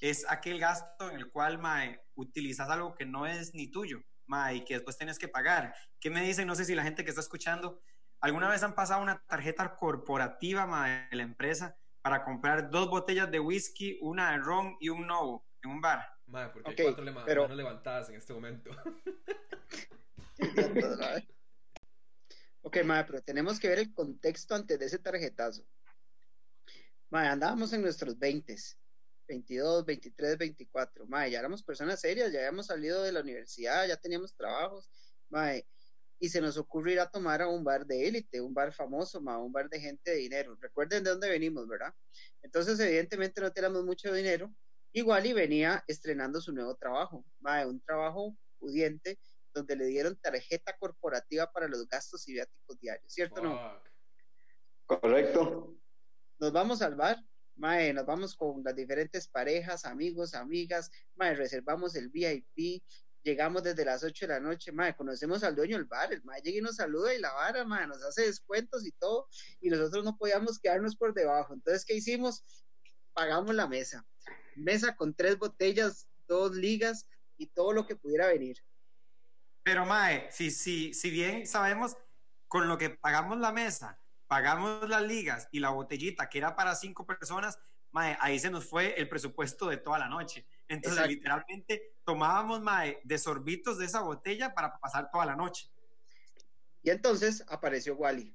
es 0.00 0.24
aquel 0.30 0.60
gasto 0.60 1.10
en 1.10 1.16
el 1.16 1.30
cual, 1.30 1.58
mae, 1.58 2.00
utilizas 2.14 2.70
algo 2.70 2.94
que 2.94 3.04
no 3.04 3.26
es 3.26 3.52
ni 3.52 3.68
tuyo, 3.68 4.00
mae, 4.26 4.56
y 4.56 4.64
que 4.64 4.74
después 4.74 4.96
tienes 4.96 5.18
que 5.18 5.28
pagar. 5.28 5.74
¿Qué 6.00 6.08
me 6.08 6.22
dicen? 6.22 6.46
No 6.46 6.54
sé 6.54 6.64
si 6.64 6.74
la 6.76 6.84
gente 6.84 7.02
que 7.02 7.10
está 7.10 7.20
escuchando, 7.20 7.82
¿alguna 8.20 8.48
vez 8.48 8.62
han 8.62 8.76
pasado 8.76 9.02
una 9.02 9.18
tarjeta 9.26 9.74
corporativa, 9.74 10.66
mae, 10.66 11.08
de 11.10 11.16
la 11.16 11.24
empresa 11.24 11.76
para 12.00 12.24
comprar 12.24 12.70
dos 12.70 12.88
botellas 12.88 13.30
de 13.30 13.40
whisky, 13.40 13.98
una 14.00 14.30
de 14.30 14.38
ron 14.38 14.76
y 14.80 14.88
un 14.88 15.06
no 15.06 15.44
en 15.62 15.70
un 15.72 15.80
bar? 15.80 16.17
Mae, 16.28 16.48
porque 16.50 16.70
Ok, 16.70 16.78
hay 16.78 16.84
cuatro 16.86 17.04
lema- 17.04 17.24
pero- 17.24 17.42
manos 17.42 17.56
levantadas 17.56 18.08
en 18.10 18.16
este 18.16 18.32
momento. 18.32 18.70
Ok, 22.62 22.76
mae, 22.84 23.04
pero 23.04 23.22
tenemos 23.22 23.58
que 23.58 23.68
ver 23.68 23.78
el 23.78 23.94
contexto 23.94 24.54
antes 24.54 24.78
de 24.78 24.86
ese 24.86 24.98
tarjetazo. 24.98 25.64
Mae, 27.10 27.26
andábamos 27.28 27.72
en 27.72 27.80
nuestros 27.82 28.18
20, 28.18 28.54
22, 29.26 29.84
23, 29.86 30.36
24. 30.36 31.06
Mae, 31.06 31.30
ya 31.30 31.38
éramos 31.38 31.62
personas 31.62 32.00
serias, 32.00 32.30
ya 32.32 32.40
habíamos 32.40 32.66
salido 32.66 33.02
de 33.02 33.12
la 33.12 33.20
universidad, 33.20 33.86
ya 33.86 33.96
teníamos 33.96 34.34
trabajos. 34.36 34.90
Mae, 35.30 35.66
y 36.18 36.28
se 36.28 36.40
nos 36.40 36.56
ocurre 36.58 36.92
ir 36.92 37.00
a 37.00 37.08
tomar 37.08 37.40
a 37.40 37.48
un 37.48 37.62
bar 37.64 37.86
de 37.86 38.06
élite, 38.08 38.40
un 38.40 38.52
bar 38.52 38.72
famoso, 38.74 39.20
mae, 39.22 39.38
un 39.38 39.52
bar 39.52 39.68
de 39.70 39.80
gente 39.80 40.10
de 40.10 40.16
dinero. 40.18 40.56
Recuerden 40.60 41.02
de 41.04 41.10
dónde 41.10 41.30
venimos, 41.30 41.66
¿verdad? 41.68 41.94
Entonces, 42.42 42.78
evidentemente 42.80 43.40
no 43.40 43.50
teníamos 43.52 43.84
mucho 43.84 44.12
dinero. 44.12 44.52
Igual 44.98 45.26
y 45.26 45.32
venía 45.32 45.84
estrenando 45.86 46.40
su 46.40 46.52
nuevo 46.52 46.74
trabajo, 46.74 47.24
mae, 47.38 47.64
un 47.64 47.80
trabajo 47.80 48.36
pudiente 48.58 49.16
donde 49.54 49.76
le 49.76 49.86
dieron 49.86 50.16
tarjeta 50.16 50.76
corporativa 50.76 51.48
para 51.52 51.68
los 51.68 51.88
gastos 51.88 52.26
y 52.26 52.32
viáticos 52.32 52.80
diarios, 52.80 53.12
¿cierto 53.12 53.40
o 53.40 53.44
no? 53.44 53.82
Correcto. 54.86 55.78
Nos 56.40 56.50
vamos 56.50 56.82
al 56.82 56.96
bar, 56.96 57.16
mae, 57.54 57.92
nos 57.92 58.06
vamos 58.06 58.34
con 58.34 58.64
las 58.64 58.74
diferentes 58.74 59.28
parejas, 59.28 59.84
amigos, 59.84 60.34
amigas, 60.34 60.90
mae, 61.14 61.36
reservamos 61.36 61.94
el 61.94 62.08
VIP, 62.08 62.82
llegamos 63.22 63.62
desde 63.62 63.84
las 63.84 64.02
8 64.02 64.26
de 64.26 64.32
la 64.32 64.40
noche, 64.40 64.72
mae, 64.72 64.96
conocemos 64.96 65.44
al 65.44 65.54
dueño 65.54 65.76
del 65.76 65.86
bar, 65.86 66.12
el 66.12 66.24
mae 66.24 66.42
llega 66.42 66.58
y 66.58 66.60
nos 66.60 66.74
saluda 66.74 67.14
y 67.14 67.20
la 67.20 67.32
vara, 67.34 67.64
mae, 67.64 67.86
nos 67.86 68.02
hace 68.02 68.22
descuentos 68.22 68.84
y 68.84 68.90
todo, 68.90 69.28
y 69.60 69.70
nosotros 69.70 70.04
no 70.04 70.16
podíamos 70.16 70.58
quedarnos 70.58 70.96
por 70.96 71.14
debajo. 71.14 71.54
Entonces, 71.54 71.84
¿qué 71.84 71.94
hicimos? 71.94 72.42
Pagamos 73.18 73.52
la 73.52 73.66
mesa. 73.66 74.06
Mesa 74.54 74.94
con 74.94 75.12
tres 75.12 75.36
botellas, 75.36 76.08
dos 76.28 76.54
ligas 76.54 77.08
y 77.36 77.46
todo 77.46 77.72
lo 77.72 77.84
que 77.84 77.96
pudiera 77.96 78.28
venir. 78.28 78.58
Pero, 79.64 79.84
Mae, 79.84 80.30
si, 80.30 80.52
si, 80.52 80.94
si 80.94 81.10
bien 81.10 81.44
sabemos 81.44 81.96
con 82.46 82.68
lo 82.68 82.78
que 82.78 82.90
pagamos 82.90 83.38
la 83.38 83.50
mesa, 83.50 84.00
pagamos 84.28 84.88
las 84.88 85.02
ligas 85.02 85.48
y 85.50 85.58
la 85.58 85.70
botellita 85.70 86.28
que 86.28 86.38
era 86.38 86.54
para 86.54 86.76
cinco 86.76 87.04
personas, 87.06 87.58
Mae, 87.90 88.16
ahí 88.20 88.38
se 88.38 88.50
nos 88.50 88.66
fue 88.66 88.94
el 88.96 89.08
presupuesto 89.08 89.68
de 89.68 89.78
toda 89.78 89.98
la 89.98 90.08
noche. 90.08 90.46
Entonces, 90.68 90.98
Exacto. 90.98 91.10
literalmente, 91.10 91.96
tomábamos, 92.04 92.60
Mae, 92.60 93.00
de 93.02 93.18
sorbitos 93.18 93.78
de 93.78 93.86
esa 93.86 94.00
botella 94.02 94.54
para 94.54 94.78
pasar 94.78 95.10
toda 95.10 95.26
la 95.26 95.34
noche. 95.34 95.68
Y 96.84 96.90
entonces 96.90 97.44
apareció 97.48 97.96
Wally. 97.96 98.32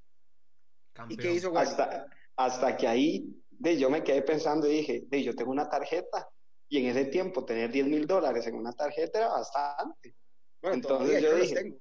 ¿Y 1.08 1.16
qué 1.16 1.32
hizo 1.32 1.52
Wally? 1.52 1.70
Hasta, 1.70 2.08
hasta 2.36 2.76
que 2.76 2.86
ahí 2.86 3.43
de, 3.60 3.78
yo 3.78 3.90
me 3.90 4.04
quedé 4.04 4.22
pensando 4.22 4.68
y 4.68 4.78
dije, 4.78 5.04
de, 5.08 5.24
yo 5.24 5.36
tengo 5.36 5.52
una 5.52 5.70
tarjeta. 5.70 6.30
Y 6.70 6.80
en 6.80 6.86
ese 6.88 7.06
tiempo 7.06 7.46
tener 7.46 7.72
10 7.72 7.86
mil 7.88 8.08
dólares 8.08 8.48
en 8.48 8.56
una 8.56 8.72
tarjeta 8.74 9.20
era 9.20 9.28
bastante. 9.30 10.16
Bueno, 10.62 10.76
entonces 10.76 11.22
yo 11.22 11.36
dije- 11.36 11.56
tengo. 11.56 11.78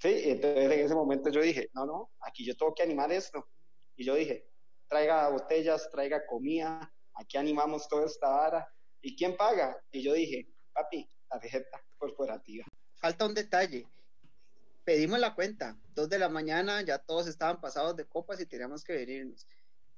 Sí, 0.00 0.22
entonces 0.24 0.70
en 0.72 0.80
ese 0.80 0.94
momento 0.94 1.30
yo 1.30 1.40
dije, 1.40 1.70
no, 1.72 1.86
no, 1.86 2.10
aquí 2.20 2.44
yo 2.44 2.54
tengo 2.56 2.74
que 2.74 2.82
animar 2.82 3.10
esto. 3.12 3.48
Y 3.96 4.04
yo 4.04 4.14
dije, 4.16 4.50
traiga 4.88 5.28
botellas, 5.30 5.88
traiga 5.90 6.26
comida, 6.26 6.92
aquí 7.14 7.38
animamos 7.38 7.88
toda 7.88 8.04
esta 8.06 8.28
vara. 8.28 8.68
¿Y 9.00 9.16
quién 9.16 9.36
paga? 9.36 9.80
Y 9.90 10.02
yo 10.02 10.12
dije, 10.12 10.48
papi, 10.72 11.08
tarjeta 11.28 11.82
corporativa. 11.96 12.66
falta 12.96 13.24
un 13.26 13.34
detalle. 13.34 13.86
Pedimos 14.84 15.18
la 15.18 15.34
cuenta, 15.34 15.78
dos 15.94 16.08
de 16.10 16.18
la 16.18 16.28
mañana, 16.28 16.82
ya 16.82 16.98
todos 16.98 17.26
estaban 17.26 17.60
pasados 17.60 17.96
de 17.96 18.04
copas 18.06 18.40
y 18.40 18.46
teníamos 18.46 18.84
que 18.84 18.92
venirnos. 18.92 19.46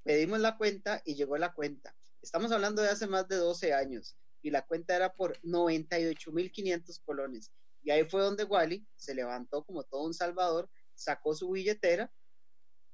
Pedimos 0.07 0.39
la 0.39 0.57
cuenta 0.57 1.03
y 1.05 1.17
llegó 1.17 1.37
la 1.37 1.53
cuenta. 1.53 1.93
Estamos 2.23 2.53
hablando 2.53 2.81
de 2.81 2.91
hace 2.91 3.09
más 3.09 3.27
de 3.27 3.37
12 3.37 3.75
años. 3.75 4.17
y 4.41 4.51
la 4.51 4.63
cuenta 4.65 4.95
era 4.95 5.13
por 5.13 5.37
98.500 5.41 7.01
colones. 7.05 7.51
Y 7.83 7.91
ahí 7.91 8.05
fue 8.05 8.21
donde 8.21 8.45
Wally 8.45 8.87
se 8.95 9.13
levantó 9.13 9.65
como 9.65 9.83
todo 9.83 10.05
un 10.05 10.15
salvador, 10.15 10.71
sacó 10.95 11.35
su 11.35 11.51
billetera 11.51 12.13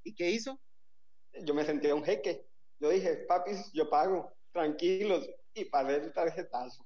y 0.03 0.15
¿qué 0.15 0.31
hizo? 0.31 0.59
Yo 1.43 1.53
me 1.53 1.63
sentía 1.63 1.93
un 1.93 2.03
jeque. 2.03 2.47
Yo 2.79 2.89
dije, 2.89 3.17
papis, 3.27 3.71
yo 3.73 3.87
pago, 3.87 4.35
tranquilos, 4.51 5.29
y 5.53 5.65
pagué 5.65 5.97
el 5.97 6.11
tarjetazo. 6.11 6.83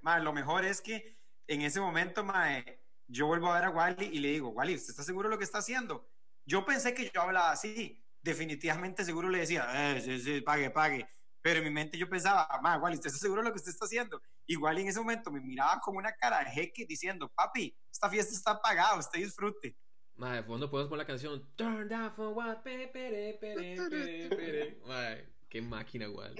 Mae, 0.00 0.22
lo 0.22 0.32
mejor 0.32 0.64
es 0.64 0.80
que 0.80 1.18
en 1.46 1.60
ese 1.60 1.80
momento, 1.80 2.24
mae, 2.24 2.80
yo 3.06 3.26
vuelvo 3.26 3.52
a 3.52 3.56
ver 3.56 3.64
a 3.64 3.70
Wally 3.70 4.06
y 4.06 4.20
le 4.20 4.28
digo, 4.28 4.48
Wally, 4.48 4.76
¿usted 4.76 4.90
está 4.90 5.02
seguro 5.02 5.28
de 5.28 5.34
lo 5.34 5.38
que 5.38 5.44
está 5.44 5.58
haciendo? 5.58 6.08
Yo 6.46 6.64
pensé 6.64 6.94
que 6.94 7.10
yo 7.12 7.20
hablaba 7.20 7.52
así, 7.52 8.02
definitivamente 8.28 9.04
seguro 9.04 9.28
le 9.28 9.38
decía, 9.38 9.66
eh, 9.74 10.00
sí, 10.00 10.20
sí, 10.20 10.40
pague, 10.40 10.70
pague. 10.70 11.08
Pero 11.40 11.58
en 11.58 11.64
mi 11.64 11.70
mente 11.70 11.96
yo 11.96 12.08
pensaba, 12.08 12.48
mae, 12.62 12.78
Wally, 12.78 12.96
¿usted 12.96 13.08
está 13.08 13.20
seguro 13.20 13.42
de 13.42 13.48
lo 13.48 13.54
que 13.54 13.58
usted 13.58 13.72
está 13.72 13.86
haciendo? 13.86 14.20
Igual 14.46 14.78
en 14.78 14.88
ese 14.88 14.98
momento 14.98 15.30
me 15.30 15.40
miraba 15.40 15.80
como 15.80 15.98
una 15.98 16.12
cara 16.12 16.40
de 16.40 16.50
jeque 16.50 16.84
diciendo, 16.86 17.30
papi, 17.34 17.74
esta 17.90 18.08
fiesta 18.08 18.34
está 18.34 18.60
pagada, 18.60 18.98
usted 18.98 19.20
disfrute. 19.20 19.76
Mae, 20.16 20.36
de 20.36 20.42
fondo 20.42 20.68
podemos 20.68 20.90
poner 20.90 21.04
la 21.04 21.06
canción 21.06 21.48
Turn 21.54 21.88
down 21.88 22.12
for 22.12 22.28
what, 22.34 22.58
pe, 22.62 22.88
pere, 22.88 23.38
pere, 23.40 23.76
pere, 23.88 24.28
pere. 24.28 24.80
Mae, 24.84 25.28
qué 25.48 25.62
máquina, 25.62 26.06
igual. 26.06 26.34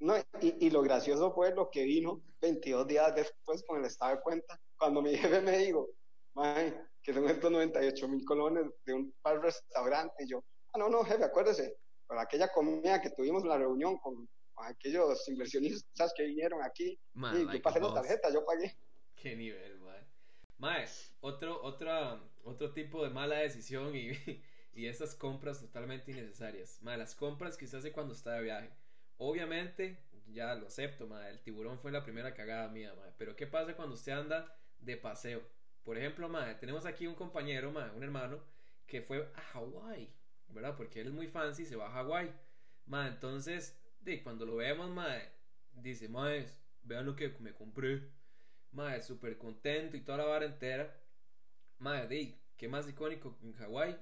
No, 0.00 0.16
y, 0.40 0.66
y, 0.66 0.70
lo 0.70 0.82
gracioso 0.82 1.32
fue 1.32 1.54
lo 1.54 1.70
que 1.70 1.84
vino 1.84 2.22
22 2.40 2.88
días 2.88 3.14
después 3.14 3.62
con 3.64 3.78
el 3.78 3.84
estado 3.84 4.16
de 4.16 4.22
cuenta, 4.22 4.58
cuando 4.76 5.00
mi 5.02 5.14
jefe 5.16 5.40
me 5.42 5.58
dijo, 5.58 5.90
que 7.02 7.12
son 7.12 7.28
estos 7.28 7.50
98 7.50 8.08
mil 8.08 8.24
colones 8.24 8.64
de 8.84 8.94
un 8.94 9.14
par 9.22 9.40
restaurante, 9.40 10.24
y 10.24 10.30
yo, 10.30 10.42
ah, 10.72 10.78
no, 10.78 10.88
no, 10.88 11.04
jefe, 11.04 11.24
acuérdese, 11.24 11.76
por 12.06 12.18
aquella 12.18 12.48
comida 12.52 13.00
que 13.00 13.10
tuvimos 13.10 13.42
en 13.42 13.48
la 13.48 13.58
reunión 13.58 13.98
con, 13.98 14.28
con 14.52 14.66
aquellos 14.66 15.28
inversionistas 15.28 16.12
que 16.16 16.24
vinieron 16.24 16.62
aquí, 16.62 16.98
Man, 17.14 17.36
y 17.36 17.52
yo 17.52 17.62
pasé 17.62 17.80
la 17.80 17.94
tarjeta, 17.94 18.32
yo 18.32 18.44
pagué. 18.44 18.76
Qué 19.14 19.36
nivel, 19.36 19.80
mae. 19.80 20.06
Mae, 20.58 20.86
otro, 21.20 21.62
otra, 21.62 22.20
otro 22.44 22.72
tipo 22.72 23.02
de 23.02 23.10
mala 23.10 23.36
decisión 23.36 23.94
y, 23.94 24.10
y 24.74 24.86
esas 24.86 25.14
compras 25.14 25.60
totalmente 25.60 26.12
innecesarias. 26.12 26.78
Mae, 26.82 26.98
las 26.98 27.14
compras 27.14 27.56
que 27.56 27.66
se 27.66 27.76
hace 27.76 27.92
cuando 27.92 28.14
está 28.14 28.32
de 28.32 28.42
viaje. 28.42 28.70
Obviamente, 29.18 29.98
ya 30.26 30.54
lo 30.54 30.66
acepto, 30.66 31.06
mae, 31.06 31.30
el 31.30 31.42
tiburón 31.42 31.78
fue 31.78 31.92
la 31.92 32.02
primera 32.02 32.34
cagada 32.34 32.68
mía, 32.68 32.94
mae. 32.94 33.12
Pero 33.18 33.36
¿qué 33.36 33.46
pasa 33.46 33.76
cuando 33.76 33.94
usted 33.94 34.12
anda 34.12 34.56
de 34.80 34.96
paseo? 34.96 35.42
Por 35.84 35.98
ejemplo, 35.98 36.28
mae, 36.28 36.54
tenemos 36.56 36.86
aquí 36.86 37.06
un 37.06 37.14
compañero, 37.14 37.70
mae, 37.72 37.90
un 37.90 38.02
hermano, 38.02 38.40
que 38.86 39.02
fue 39.02 39.30
a 39.34 39.40
Hawái, 39.40 40.12
¿verdad? 40.52 40.76
Porque 40.76 41.00
él 41.00 41.08
es 41.08 41.12
muy 41.12 41.28
fancy, 41.28 41.64
se 41.66 41.76
va 41.76 41.86
a 41.88 41.92
Hawái. 41.92 42.32
Mae, 42.86 43.08
entonces, 43.08 43.78
de, 44.00 44.22
cuando 44.22 44.44
lo 44.46 44.56
vemos, 44.56 44.90
mae, 44.90 45.30
dice, 45.72 46.08
mae, 46.08 46.46
vean 46.82 47.06
lo 47.06 47.16
que 47.16 47.30
me 47.40 47.52
compré. 47.52 48.10
Mae, 48.72 49.02
súper 49.02 49.38
contento 49.38 49.96
y 49.96 50.00
toda 50.00 50.18
la 50.18 50.24
vara 50.24 50.46
entera. 50.46 50.94
Mae, 51.78 52.06
de, 52.06 52.38
¿qué 52.56 52.68
más 52.68 52.88
icónico 52.88 53.36
en 53.42 53.52
Hawái? 53.54 53.98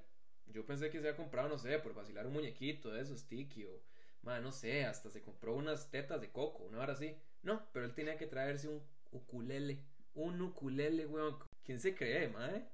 Yo 0.46 0.66
pensé 0.66 0.90
que 0.90 1.00
se 1.00 1.08
había 1.08 1.16
comprado, 1.16 1.48
no 1.48 1.58
sé, 1.58 1.78
por 1.78 1.94
vacilar 1.94 2.26
un 2.26 2.32
muñequito 2.32 2.90
de 2.90 3.02
esos, 3.02 3.24
o, 3.24 3.82
mae, 4.22 4.40
no 4.40 4.52
sé, 4.52 4.84
hasta 4.84 5.10
se 5.10 5.22
compró 5.22 5.54
unas 5.54 5.90
tetas 5.90 6.20
de 6.20 6.30
coco, 6.30 6.64
una 6.64 6.80
hora 6.80 6.92
así. 6.92 7.16
No, 7.42 7.62
pero 7.72 7.86
él 7.86 7.94
tenía 7.94 8.16
que 8.16 8.26
traerse 8.26 8.68
un 8.68 8.82
ukulele. 9.12 9.84
Un 10.14 10.40
ukulele, 10.42 11.06
weón. 11.06 11.38
¿Quién 11.62 11.80
se 11.80 11.94
cree, 11.94 12.28
mae? 12.28 12.68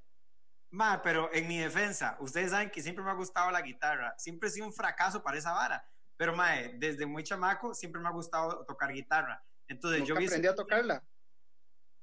Ma, 0.71 1.01
pero 1.03 1.33
en 1.33 1.47
mi 1.49 1.59
defensa, 1.59 2.17
ustedes 2.21 2.51
saben 2.51 2.71
que 2.71 2.83
siempre 2.83 3.05
me 3.05 3.11
ha 3.11 3.15
gustado 3.15 3.51
la 3.51 3.63
guitarra. 3.63 4.15
Siempre 4.19 4.49
he 4.49 4.53
sido 4.53 4.67
un 4.67 4.73
fracaso 4.73 5.23
para 5.23 5.39
esa 5.39 5.53
vara. 5.53 5.85
Pero, 6.17 6.35
mae, 6.35 6.75
desde 6.79 7.07
muy 7.07 7.23
chamaco 7.23 7.75
siempre 7.75 8.01
me 8.01 8.09
ha 8.09 8.13
gustado 8.13 8.65
tocar 8.65 8.93
guitarra. 8.93 9.43
Entonces, 9.69 10.05
yo 10.05 10.17
vi 10.17 10.27
aprendí 10.27 10.49
a 10.49 10.55
tocarla. 10.55 11.03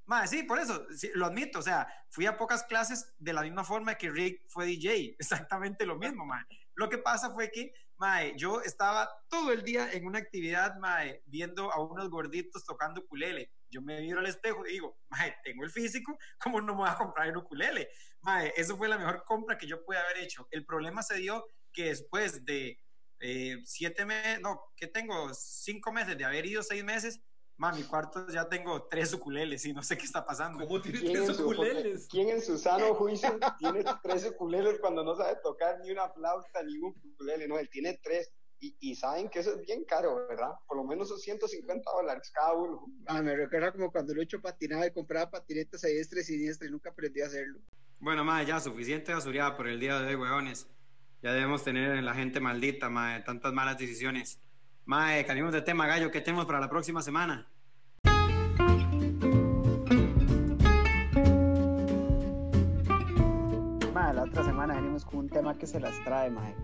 Mae, 0.06 0.28
sí, 0.28 0.44
por 0.44 0.60
eso, 0.60 0.86
sí, 0.96 1.10
lo 1.16 1.26
admito. 1.26 1.60
O 1.60 1.62
sea, 1.62 1.88
fui 2.10 2.26
a 2.26 2.38
pocas 2.38 2.64
clases 2.64 3.14
de 3.18 3.34
la 3.34 3.42
misma 3.42 3.64
forma 3.64 3.96
que 3.96 4.10
Rick 4.10 4.44
fue 4.50 4.66
DJ. 4.66 5.16
Exactamente 5.20 5.86
lo 5.86 5.98
mismo, 5.98 6.26
mae. 6.26 6.44
Lo 6.76 6.90
que 6.90 6.98
pasa 6.98 7.32
fue 7.32 7.52
que, 7.52 7.74
mae, 7.98 8.34
yo 8.38 8.62
estaba 8.62 9.10
todo 9.30 9.52
el 9.52 9.64
día 9.64 9.92
en 9.92 10.06
una 10.06 10.20
actividad, 10.20 10.76
mae, 10.78 11.22
viendo 11.26 11.72
a 11.72 11.82
unos 11.82 12.10
gorditos 12.10 12.66
tocando 12.66 13.02
ukulele. 13.02 13.52
Yo 13.74 13.82
me 13.82 14.00
miro 14.02 14.20
al 14.20 14.28
espejo 14.28 14.66
y 14.68 14.74
digo, 14.74 15.00
mae, 15.10 15.36
tengo 15.44 15.64
el 15.64 15.72
físico, 15.72 16.16
¿cómo 16.40 16.62
no 16.62 16.74
me 16.74 16.82
voy 16.82 16.90
a 16.90 16.96
comprar 16.96 17.28
el 17.28 17.38
ukulele? 17.38 17.90
Mae, 18.22 18.54
eso 18.56 18.78
fue 18.78 18.88
la 18.88 19.00
mejor 19.00 19.24
compra 19.26 19.58
que 19.58 19.66
yo 19.66 19.84
pude 19.84 19.98
haber 19.98 20.20
hecho. 20.20 20.48
El 20.52 20.64
problema 20.64 21.02
se 21.02 21.16
dio 21.16 21.44
que 21.72 21.86
después 21.86 22.46
de 22.46 22.80
eh, 23.20 23.58
siete 23.66 24.06
meses, 24.06 24.40
no, 24.42 24.62
¿qué 24.76 24.86
tengo? 24.86 25.34
Cinco 25.34 25.92
meses 25.92 26.16
de 26.16 26.24
haber 26.24 26.46
ido 26.46 26.62
seis 26.62 26.84
meses, 26.84 27.20
mae, 27.58 27.76
mi 27.76 27.84
cuarto 27.84 28.28
ya 28.30 28.48
tengo 28.48 28.88
tres 28.88 29.12
ukuleles 29.12 29.66
y 29.66 29.74
no 29.74 29.82
sé 29.82 29.98
qué 29.98 30.06
está 30.06 30.24
pasando. 30.24 30.64
¿Cómo 30.68 30.80
tiene 30.80 31.00
¿Quién 31.00 31.18
en, 31.18 31.26
tres 31.26 31.38
su, 31.38 31.44
ukuleles? 31.44 32.08
¿Quién 32.12 32.30
en 32.30 32.42
su 32.44 32.60
sano 32.60 32.94
juicio 32.94 33.40
tiene 33.58 33.84
tres 34.04 34.26
ukuleles 34.26 34.80
cuando 34.80 35.04
no 35.04 35.16
sabe 35.16 35.40
tocar 35.42 35.80
ni 35.80 35.90
una 35.90 36.10
flauta 36.10 36.62
ni 36.62 36.78
un 36.78 36.94
ukulele? 37.04 37.48
No, 37.48 37.58
él 37.58 37.70
tiene 37.72 38.00
tres. 38.04 38.32
Y, 38.64 38.78
y 38.80 38.96
saben 38.96 39.28
que 39.28 39.40
eso 39.40 39.56
es 39.56 39.66
bien 39.66 39.84
caro, 39.84 40.26
¿verdad? 40.30 40.52
Por 40.66 40.78
lo 40.78 40.86
menos 40.86 41.10
son 41.10 41.20
150 41.20 41.92
dólares 41.92 42.32
cada 42.34 42.54
uno. 42.54 42.86
Ah, 43.08 43.22
me 43.22 43.36
recuerda 43.36 43.74
como 43.74 43.92
cuando 43.92 44.14
Lucho 44.14 44.40
patinaba 44.40 44.88
y 44.88 44.92
compraba 44.94 45.30
patinetas 45.30 45.84
a 45.84 45.88
diestra 45.88 46.22
y 46.22 46.24
siniestra 46.24 46.70
y 46.70 46.72
nunca 46.72 46.92
aprendí 46.92 47.20
a 47.20 47.26
hacerlo. 47.26 47.60
Bueno, 48.00 48.24
mae, 48.24 48.46
ya 48.46 48.62
suficiente 48.62 49.14
basureada 49.14 49.58
por 49.58 49.68
el 49.68 49.82
día 49.82 50.00
de 50.00 50.08
hoy, 50.08 50.16
weones. 50.16 50.66
Ya 51.22 51.34
debemos 51.34 51.62
tener 51.66 51.92
en 51.92 52.06
la 52.06 52.14
gente 52.14 52.40
maldita, 52.40 52.90
mae, 52.90 53.22
tantas 53.24 53.52
malas 53.52 53.78
decisiones. 53.78 54.40
Mae, 54.86 55.26
cambiemos 55.26 55.52
de 55.52 55.62
tema, 55.62 55.86
gallo, 55.86 56.10
¿qué 56.10 56.22
tenemos 56.22 56.46
para 56.46 56.62
la 56.62 56.70
próxima 56.70 57.02
semana? 57.02 57.52
Mae, 63.94 64.14
la 64.14 64.24
otra 64.24 64.46
semana 64.46 64.76
venimos 64.76 65.04
con 65.04 65.18
un 65.20 65.30
tema 65.30 65.58
que 65.58 65.68
se 65.68 65.82
las 65.82 66.02
trae, 66.06 66.30
mae. 66.30 66.56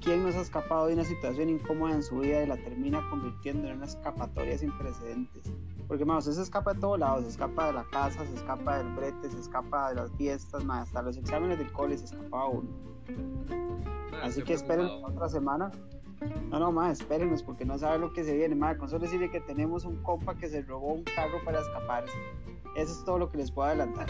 ¿Quién 0.00 0.22
nos 0.22 0.36
ha 0.36 0.40
escapado 0.40 0.86
de 0.86 0.94
una 0.94 1.04
situación 1.04 1.48
incómoda 1.48 1.94
en 1.94 2.02
su 2.02 2.18
vida 2.18 2.42
y 2.42 2.46
la 2.46 2.56
termina 2.56 3.08
convirtiendo 3.10 3.68
en 3.68 3.76
una 3.76 3.86
escapatoria 3.86 4.56
sin 4.56 4.76
precedentes? 4.78 5.52
Porque, 5.88 6.04
mae, 6.04 6.18
usted 6.18 6.32
se 6.32 6.42
escapa 6.42 6.74
de 6.74 6.80
todos 6.80 6.98
lados, 6.98 7.24
se 7.24 7.30
escapa 7.30 7.66
de 7.66 7.72
la 7.72 7.84
casa, 7.84 8.24
se 8.26 8.34
escapa 8.34 8.78
del 8.78 8.94
brete, 8.94 9.30
se 9.30 9.38
escapa 9.38 9.88
de 9.90 9.96
las 9.96 10.12
fiestas, 10.12 10.64
mae, 10.64 10.82
hasta 10.82 11.02
los 11.02 11.16
exámenes 11.16 11.58
del 11.58 11.72
cole 11.72 11.96
se 11.98 12.04
escapa 12.04 12.46
uno. 12.46 12.68
Mae, 14.12 14.22
Así 14.22 14.42
que 14.42 14.54
esperen 14.54 14.86
preocupado. 14.86 15.14
otra 15.14 15.28
semana. 15.28 15.70
No, 16.50 16.58
no, 16.58 16.72
más, 16.72 17.00
espérenos 17.00 17.42
porque 17.42 17.64
no 17.64 17.78
sabe 17.78 17.98
lo 17.98 18.12
que 18.12 18.24
se 18.24 18.36
viene. 18.36 18.54
Mae, 18.54 18.76
con 18.76 18.88
solo 18.88 19.04
decirle 19.04 19.30
que 19.30 19.40
tenemos 19.40 19.84
un 19.84 20.02
compa 20.02 20.34
que 20.36 20.48
se 20.48 20.62
robó 20.62 20.92
un 20.94 21.04
carro 21.04 21.38
para 21.44 21.60
escaparse. 21.60 22.16
Eso 22.76 22.92
es 22.92 23.04
todo 23.04 23.18
lo 23.18 23.30
que 23.30 23.38
les 23.38 23.50
puedo 23.50 23.68
adelantar. 23.68 24.06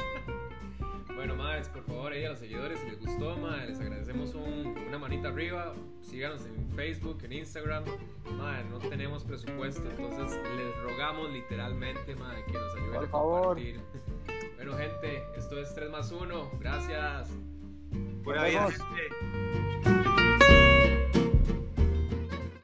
Bueno, 1.19 1.35
madres, 1.35 1.69
por 1.69 1.83
favor, 1.83 2.13
ahí 2.13 2.25
a 2.25 2.29
los 2.31 2.39
seguidores, 2.39 2.79
si 2.79 2.87
les 2.87 3.01
gustó, 3.01 3.37
madre, 3.39 3.67
les 3.71 3.81
agradecemos 3.81 4.37
un- 4.37 4.79
una 4.87 4.99
manita 5.01 5.29
arriba. 5.31 5.75
Síganos 6.01 6.47
en 6.47 6.71
Facebook, 6.77 7.19
en 7.25 7.33
Instagram. 7.33 7.83
Madre, 8.37 8.65
no 8.71 8.79
tenemos 8.79 9.25
presupuesto, 9.25 9.83
entonces 9.91 10.39
les 10.57 10.77
rogamos 10.81 11.29
literalmente, 11.33 12.15
madre, 12.15 12.45
que 12.47 12.53
nos 12.53 12.73
ayuden 12.77 12.95
Por 12.95 13.05
a 13.05 13.09
favor. 13.09 13.43
compartir. 13.57 13.81
Bueno, 14.55 14.77
gente, 14.77 15.23
esto 15.37 15.59
es 15.61 15.75
3 15.75 15.91
más 15.91 16.13
1. 16.13 16.53
Gracias. 16.61 17.31
Nos 17.91 18.25
vida, 18.25 18.71
gente. 18.71 19.68